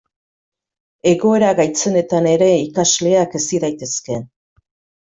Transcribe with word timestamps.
Egoera 1.11 1.51
gaitzenetan 1.61 2.31
ere 2.33 2.49
ikasleak 2.65 3.41
hezi 3.43 3.63
daitezke. 3.69 4.21